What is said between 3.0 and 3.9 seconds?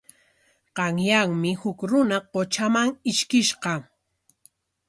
ishkishqa.